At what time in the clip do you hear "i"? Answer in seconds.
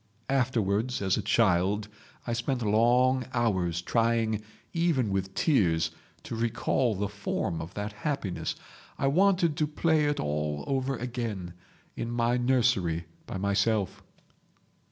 2.25-2.33, 8.97-9.05